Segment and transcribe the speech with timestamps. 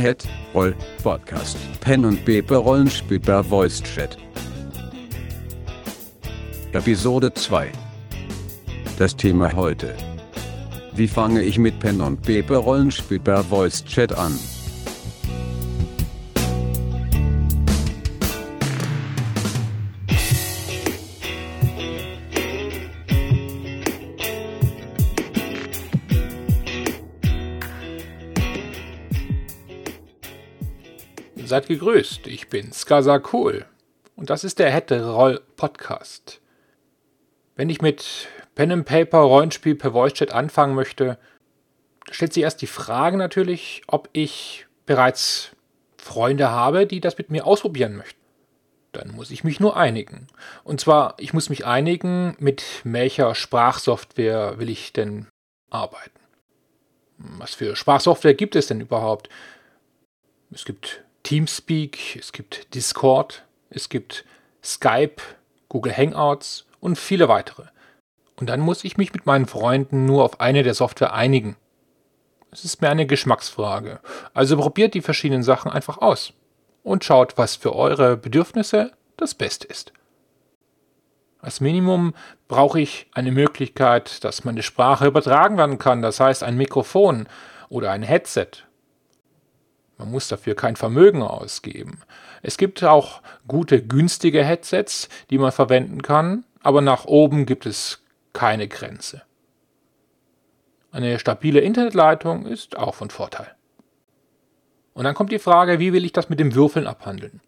[0.00, 1.58] Head Roll Podcast.
[1.80, 4.16] Pen und Paper Rollenspiel per Voice Chat.
[6.72, 7.70] Episode 2.
[8.98, 9.94] Das Thema heute.
[10.94, 14.38] Wie fange ich mit Pen und Paper Rollenspiel per Voice Chat an?
[31.50, 33.66] Seid gegrüßt, ich bin Skazakul
[34.14, 36.40] und das ist der Hätte Roll Podcast.
[37.56, 41.18] Wenn ich mit Pen and Paper Rollenspiel per Voice Chat anfangen möchte,
[42.08, 45.50] stellt sich erst die Frage natürlich, ob ich bereits
[45.98, 48.20] Freunde habe, die das mit mir ausprobieren möchten.
[48.92, 50.28] Dann muss ich mich nur einigen.
[50.62, 55.26] Und zwar, ich muss mich einigen, mit welcher Sprachsoftware will ich denn
[55.68, 56.20] arbeiten.
[57.18, 59.28] Was für Sprachsoftware gibt es denn überhaupt?
[60.52, 64.24] Es gibt Teamspeak, es gibt Discord, es gibt
[64.62, 65.22] Skype,
[65.68, 67.64] Google Hangouts und viele weitere.
[68.36, 71.56] Und dann muss ich mich mit meinen Freunden nur auf eine der Software einigen.
[72.50, 74.00] Es ist mir eine Geschmacksfrage.
[74.34, 76.32] Also probiert die verschiedenen Sachen einfach aus
[76.82, 79.92] und schaut, was für eure Bedürfnisse das Beste ist.
[81.42, 82.14] Als Minimum
[82.48, 87.28] brauche ich eine Möglichkeit, dass meine Sprache übertragen werden kann, das heißt ein Mikrofon
[87.68, 88.64] oder ein Headset
[90.00, 92.00] man muss dafür kein Vermögen ausgeben.
[92.42, 98.02] Es gibt auch gute, günstige Headsets, die man verwenden kann, aber nach oben gibt es
[98.32, 99.22] keine Grenze.
[100.90, 103.54] Eine stabile Internetleitung ist auch von Vorteil.
[104.94, 107.40] Und dann kommt die Frage, wie will ich das mit dem Würfeln abhandeln?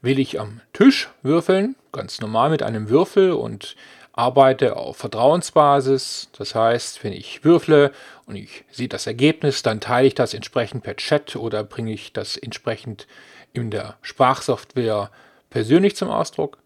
[0.00, 3.74] Will ich am Tisch würfeln, ganz normal mit einem Würfel und
[4.12, 6.28] arbeite auf Vertrauensbasis.
[6.36, 7.92] Das heißt, wenn ich würfle
[8.26, 12.12] und ich sehe das Ergebnis, dann teile ich das entsprechend per Chat oder bringe ich
[12.12, 13.06] das entsprechend
[13.52, 15.10] in der Sprachsoftware
[15.50, 16.58] persönlich zum Ausdruck.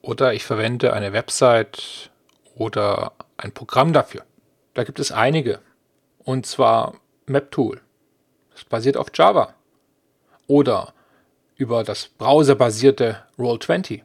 [0.00, 2.10] Oder ich verwende eine Website
[2.56, 4.24] oder ein Programm dafür.
[4.74, 5.60] Da gibt es einige.
[6.18, 6.94] Und zwar
[7.26, 7.80] MapTool.
[8.52, 9.54] Das basiert auf Java.
[10.46, 10.92] Oder
[11.56, 14.02] über das browserbasierte Roll20.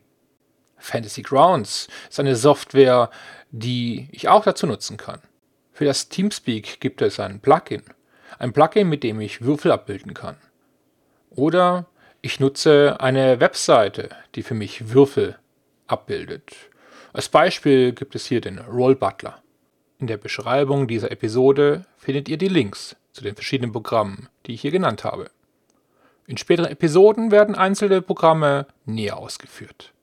[0.77, 3.09] Fantasy Grounds ist eine Software,
[3.51, 5.21] die ich auch dazu nutzen kann.
[5.71, 7.83] Für das Teamspeak gibt es ein Plugin.
[8.39, 10.37] Ein Plugin, mit dem ich Würfel abbilden kann.
[11.29, 11.85] Oder
[12.21, 15.37] ich nutze eine Webseite, die für mich Würfel
[15.87, 16.55] abbildet.
[17.13, 19.41] Als Beispiel gibt es hier den Roll Butler.
[19.99, 24.61] In der Beschreibung dieser Episode findet ihr die Links zu den verschiedenen Programmen, die ich
[24.61, 25.31] hier genannt habe.
[26.27, 29.93] In späteren Episoden werden einzelne Programme näher ausgeführt.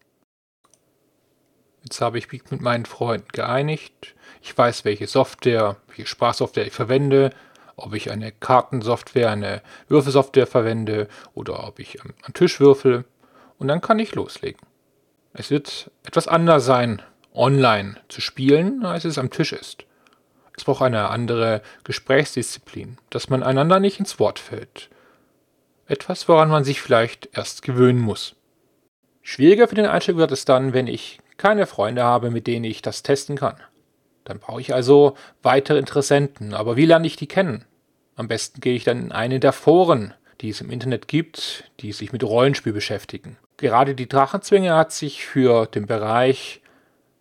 [1.84, 4.14] Jetzt habe ich mich mit meinen Freunden geeinigt.
[4.42, 7.30] Ich weiß, welche Software, welche Sprachsoftware ich verwende,
[7.76, 13.04] ob ich eine Kartensoftware, eine Würfelsoftware verwende oder ob ich am, Tisch würfel.
[13.58, 14.60] Und dann kann ich loslegen.
[15.34, 17.02] Es wird etwas anders sein,
[17.34, 19.84] online zu spielen, als es am Tisch ist.
[20.56, 24.88] Es braucht eine andere Gesprächsdisziplin, dass man einander nicht ins Wort fällt.
[25.86, 28.36] Etwas, woran man sich vielleicht erst gewöhnen muss.
[29.20, 32.82] Schwieriger für den Einstieg wird es dann, wenn ich keine Freunde habe, mit denen ich
[32.82, 33.56] das testen kann.
[34.24, 36.54] Dann brauche ich also weitere Interessenten.
[36.54, 37.64] Aber wie lerne ich die kennen?
[38.16, 41.92] Am besten gehe ich dann in eine der Foren, die es im Internet gibt, die
[41.92, 43.36] sich mit Rollenspiel beschäftigen.
[43.56, 46.60] Gerade die Drachenzwinge hat sich für den Bereich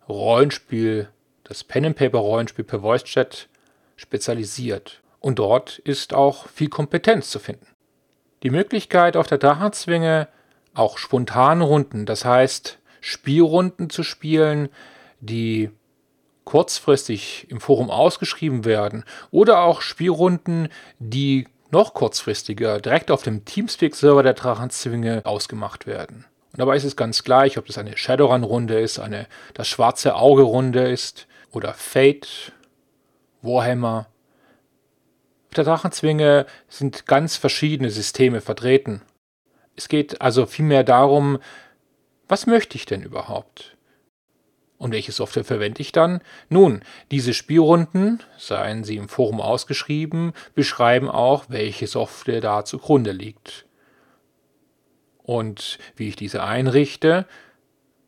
[0.08, 1.08] Rollenspiel,
[1.44, 3.48] das Pen and Paper Rollenspiel per Voice Chat
[3.96, 5.00] spezialisiert.
[5.20, 7.66] Und dort ist auch viel Kompetenz zu finden.
[8.42, 10.28] Die Möglichkeit auf der Drachenzwinge
[10.74, 14.70] auch Spontanrunden, das heißt Spielrunden zu spielen,
[15.20, 15.68] die
[16.44, 24.22] kurzfristig im Forum ausgeschrieben werden oder auch Spielrunden, die noch kurzfristiger direkt auf dem Teamspeak-Server
[24.22, 26.24] der Drachenzwinge ausgemacht werden.
[26.52, 30.88] Und dabei ist es ganz gleich, ob das eine Shadowrun-Runde ist, eine das schwarze Auge-Runde
[30.88, 32.52] ist oder Fate,
[33.42, 34.06] Warhammer.
[35.48, 39.02] Auf der Drachenzwinge sind ganz verschiedene Systeme vertreten.
[39.76, 41.38] Es geht also vielmehr darum,
[42.28, 43.76] was möchte ich denn überhaupt?
[44.78, 46.20] Und welche Software verwende ich dann?
[46.48, 53.66] Nun, diese Spielrunden, seien sie im Forum ausgeschrieben, beschreiben auch, welche Software da zugrunde liegt.
[55.22, 57.26] Und wie ich diese einrichte,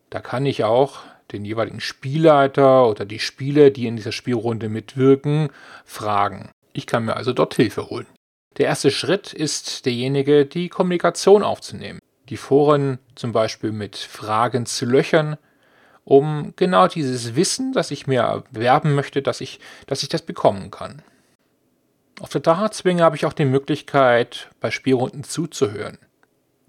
[0.09, 0.99] da kann ich auch
[1.31, 5.49] den jeweiligen Spielleiter oder die Spieler, die in dieser Spielrunde mitwirken,
[5.83, 6.51] fragen.
[6.73, 8.07] Ich kann mir also dort Hilfe holen.
[8.57, 11.99] Der erste Schritt ist derjenige, die Kommunikation aufzunehmen
[12.29, 15.37] die Foren zum Beispiel mit Fragen zu löchern,
[16.03, 20.71] um genau dieses Wissen, das ich mir erwerben möchte, dass ich, dass ich das bekommen
[20.71, 21.01] kann.
[22.19, 25.99] Auf der Drachenzwinge habe ich auch die Möglichkeit, bei Spielrunden zuzuhören.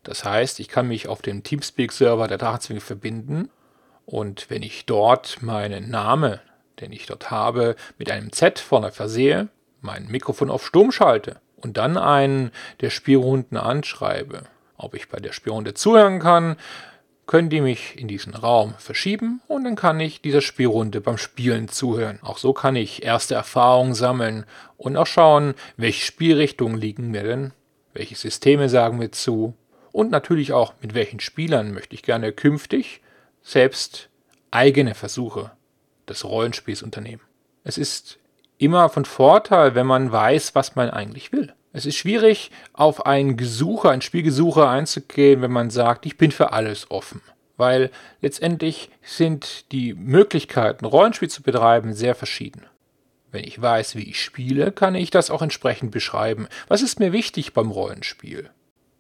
[0.03, 3.51] Das heißt, ich kann mich auf dem Teamspeak-Server der Drachenzwinge verbinden
[4.05, 6.41] und wenn ich dort meinen Namen,
[6.81, 9.49] den ich dort habe, mit einem Z vorne versehe,
[9.81, 12.51] mein Mikrofon auf Sturm schalte und dann einen
[12.81, 14.45] der Spielrunden anschreibe,
[14.79, 16.57] ob ich bei der Spielrunde zuhören kann,
[17.27, 21.69] können die mich in diesen Raum verschieben und dann kann ich dieser Spielrunde beim Spielen
[21.69, 22.19] zuhören.
[22.23, 24.47] Auch so kann ich erste Erfahrungen sammeln
[24.79, 27.53] und auch schauen, welche Spielrichtungen liegen mir denn,
[27.93, 29.55] welche Systeme sagen mir zu
[29.93, 33.03] und natürlich auch mit welchen Spielern möchte ich gerne künftig
[33.43, 34.09] selbst
[34.51, 35.53] eigene Versuche
[36.09, 37.23] des Rollenspiels unternehmen.
[37.63, 38.19] Es ist
[38.57, 41.53] immer von Vorteil, wenn man weiß, was man eigentlich will.
[41.79, 46.53] Es ist schwierig, auf ein Gesuche, ein Spielgesuche einzugehen, wenn man sagt, ich bin für
[46.53, 47.21] alles offen.
[47.57, 52.67] Weil letztendlich sind die Möglichkeiten, Rollenspiel zu betreiben, sehr verschieden.
[53.31, 56.49] Wenn ich weiß, wie ich spiele, kann ich das auch entsprechend beschreiben.
[56.67, 58.51] Was ist mir wichtig beim Rollenspiel?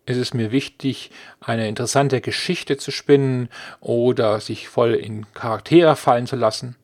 [0.07, 1.11] Ist es mir wichtig,
[1.41, 3.49] eine interessante Geschichte zu spinnen
[3.81, 6.77] oder sich voll in Charaktere fallen zu lassen?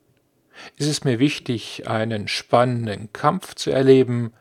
[0.75, 4.33] Ist es mir wichtig, einen spannenden Kampf zu erleben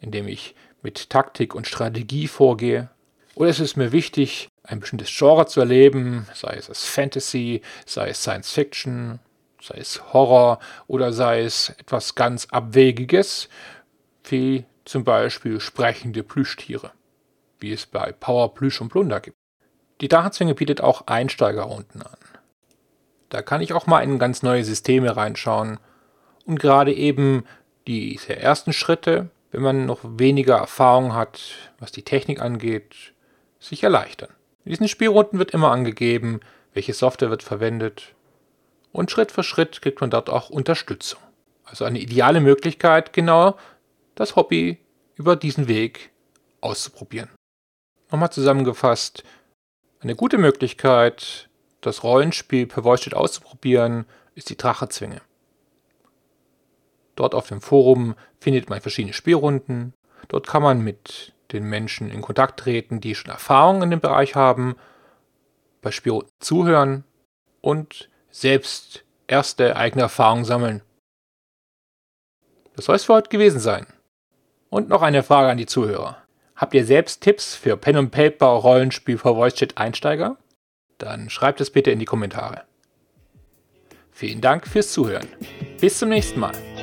[0.00, 0.54] indem ich
[0.86, 2.90] mit Taktik und Strategie vorgehe?
[3.34, 8.22] Oder ist es mir wichtig, ein bestimmtes Genre zu erleben, sei es Fantasy, sei es
[8.22, 9.18] Science Fiction,
[9.60, 13.48] sei es Horror oder sei es etwas ganz Abwegiges,
[14.28, 16.92] wie zum Beispiel sprechende Plüschtiere,
[17.58, 19.36] wie es bei Power, Plüsch und Plunder gibt.
[20.00, 22.18] Die Drachenzwinge bietet auch Einsteigerrunden an.
[23.28, 25.80] Da kann ich auch mal in ganz neue Systeme reinschauen
[26.44, 27.44] und gerade eben
[27.88, 31.40] diese ersten Schritte wenn man noch weniger Erfahrung hat,
[31.78, 33.12] was die Technik angeht,
[33.60, 34.30] sich erleichtern.
[34.64, 36.40] In diesen Spielrunden wird immer angegeben,
[36.74, 38.14] welche Software wird verwendet
[38.96, 41.20] und Schritt für Schritt kriegt man dort auch Unterstützung.
[41.64, 43.58] Also eine ideale Möglichkeit, genau
[44.14, 44.78] das Hobby
[45.16, 46.12] über diesen Weg
[46.62, 47.28] auszuprobieren.
[48.10, 49.22] Nochmal zusammengefasst,
[50.00, 51.50] eine gute Möglichkeit,
[51.82, 55.20] das Rollenspiel per Voice auszuprobieren, ist die Drachezwinge.
[57.16, 59.94] Dort auf dem Forum findet man verschiedene Spielrunden.
[60.28, 64.34] Dort kann man mit den Menschen in Kontakt treten, die schon Erfahrung in dem Bereich
[64.34, 64.76] haben,
[65.82, 67.04] bei Spielrunden zuhören
[67.60, 70.82] und selbst erste eigene Erfahrungen sammeln.
[72.74, 73.86] Das soll es für heute gewesen sein.
[74.68, 76.22] Und noch eine Frage an die Zuhörer.
[76.54, 80.36] Habt ihr selbst Tipps für Pen and Paper Rollenspiel für Voice Chat Einsteiger?
[80.98, 82.62] Dann schreibt es bitte in die Kommentare.
[84.10, 85.28] Vielen Dank fürs Zuhören.
[85.80, 86.75] Bis zum nächsten Mal.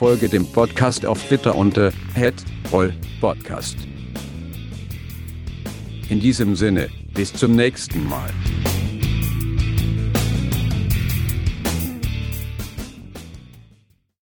[0.00, 1.92] Folge dem Podcast auf Twitter unter
[2.72, 3.76] @rollpodcast.
[6.08, 8.30] In diesem Sinne, bis zum nächsten Mal.